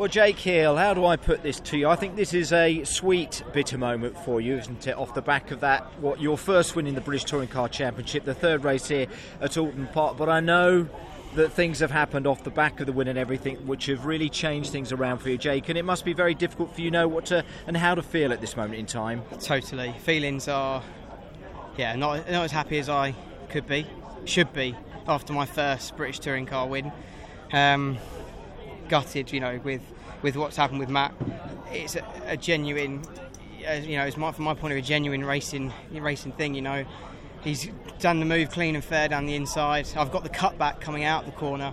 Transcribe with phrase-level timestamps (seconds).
[0.00, 1.86] Well, Jake Hill, how do I put this to you?
[1.86, 4.96] I think this is a sweet, bitter moment for you, isn't it?
[4.96, 8.24] Off the back of that, what your first win in the British Touring Car Championship,
[8.24, 9.08] the third race here
[9.42, 10.16] at Oulton Park.
[10.16, 10.88] But I know
[11.34, 14.30] that things have happened off the back of the win and everything, which have really
[14.30, 15.68] changed things around for you, Jake.
[15.68, 18.32] And it must be very difficult for you know what to and how to feel
[18.32, 19.22] at this moment in time.
[19.38, 20.82] Totally, feelings are,
[21.76, 23.14] yeah, not not as happy as I
[23.50, 23.86] could be,
[24.24, 24.74] should be
[25.06, 26.90] after my first British touring car win.
[27.52, 27.98] Um,
[28.90, 29.80] gutted, you know, with
[30.20, 31.14] with what's happened with Matt.
[31.70, 33.02] It's a, a genuine,
[33.82, 36.54] you know, it's my, from my point of view, a genuine racing racing thing.
[36.54, 36.84] You know,
[37.42, 37.68] he's
[38.00, 39.88] done the move clean and fair down the inside.
[39.96, 41.72] I've got the cutback coming out the corner,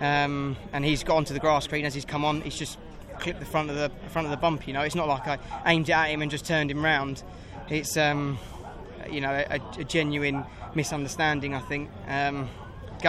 [0.00, 2.42] um, and he's got onto the grass screen as he's come on.
[2.42, 2.78] He's just
[3.20, 4.66] clipped the front of the front of the bump.
[4.66, 7.22] You know, it's not like I aimed it at him and just turned him round.
[7.70, 8.38] It's um,
[9.08, 11.54] you know a, a genuine misunderstanding.
[11.54, 11.90] I think.
[12.08, 12.50] Um,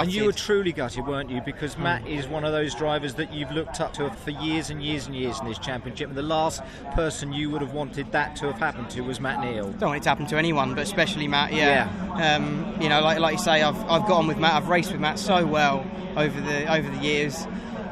[0.04, 1.42] and you were truly gutted, weren't you?
[1.42, 1.84] Because mm.
[1.84, 5.08] Matt is one of those drivers that you've looked up to for years and years
[5.08, 6.10] and years in this championship.
[6.10, 6.62] And the last
[6.94, 9.72] person you would have wanted that to have happened to was Matt Neal.
[9.74, 11.54] Don't want it to happen to anyone, but especially Matt.
[11.54, 11.90] Yeah.
[12.18, 12.36] yeah.
[12.36, 14.54] Um, you know, like, like you say, I've, I've got on with Matt.
[14.54, 17.46] I've raced with Matt so well over the over the years.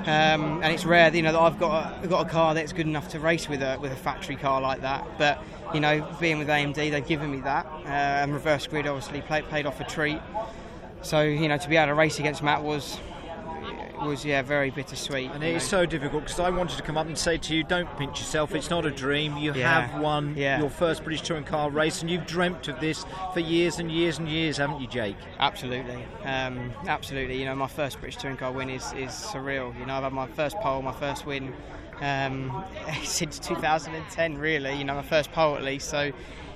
[0.07, 2.85] Um, and it's rare, you know, that I've got a, got a car that's good
[2.85, 5.03] enough to race with a with a factory car like that.
[5.17, 5.41] But
[5.73, 7.65] you know, being with AMD, they've given me that.
[7.65, 10.19] Uh, and reverse grid obviously played, played off a treat.
[11.05, 12.97] So you know, to be able to race against Matt was
[14.01, 15.29] was yeah very bittersweet.
[15.31, 17.63] And it is so difficult because I wanted to come up and say to you,
[17.63, 18.55] don't pinch yourself.
[18.55, 19.37] It's not a dream.
[19.37, 19.81] You yeah.
[19.81, 20.59] have won yeah.
[20.59, 24.17] your first British touring car race, and you've dreamt of this for years and years
[24.17, 25.17] and years, haven't you, Jake?
[25.39, 27.37] Absolutely, um, absolutely.
[27.37, 29.77] You know, my first British touring car win is is surreal.
[29.79, 31.53] You know, I've had my first pole, my first win
[32.01, 32.63] um,
[33.03, 34.37] since 2010.
[34.37, 35.89] Really, you know, my first pole at least.
[35.89, 36.11] So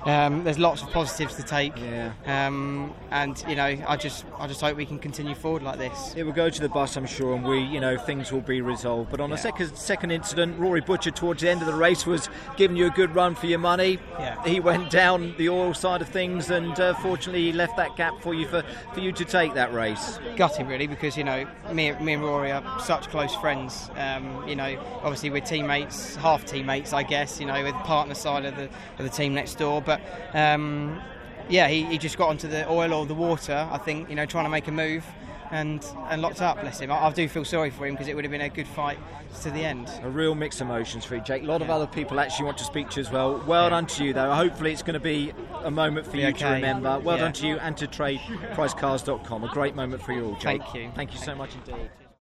[0.05, 2.13] um, there's lots of positives to take, yeah.
[2.25, 6.13] um, and you know, I just I just hope we can continue forward like this.
[6.15, 8.61] It will go to the bus, I'm sure, and we, you know, things will be
[8.61, 9.11] resolved.
[9.11, 9.35] But on yeah.
[9.35, 12.87] a second second incident, Rory Butcher towards the end of the race was giving you
[12.87, 13.99] a good run for your money.
[14.17, 14.41] Yeah.
[14.45, 18.21] He went down the oil side of things, and uh, fortunately, he left that gap
[18.21, 18.63] for you for,
[18.93, 20.17] for you to take that race.
[20.37, 23.89] Gutting really, because you know, me me and Rory are such close friends.
[23.97, 27.39] Um, you know, obviously we're teammates, half teammates, I guess.
[27.39, 28.65] You know, with the partner side of the
[28.97, 30.01] of the team next door but
[30.33, 31.01] um,
[31.49, 33.67] yeah, he, he just got onto the oil or the water.
[33.71, 35.05] I think you know trying to make a move
[35.51, 36.61] and and locked up.
[36.61, 36.91] Bless him.
[36.91, 38.99] I, I do feel sorry for him because it would have been a good fight
[39.41, 39.89] to the end.
[40.03, 41.43] A real mixed emotions for you, Jake.
[41.43, 41.65] A lot yeah.
[41.65, 43.43] of other people actually want to speak to you as well.
[43.45, 43.69] Well yeah.
[43.69, 44.33] done to you, though.
[44.33, 46.39] Hopefully, it's going to be a moment for be you okay.
[46.39, 46.99] to remember.
[46.99, 47.23] Well yeah.
[47.23, 49.43] done to you and to TradePriceCars.com.
[49.43, 50.61] A great moment for you all, Jake.
[50.61, 50.91] Thank you.
[50.95, 51.89] Thank you so much indeed.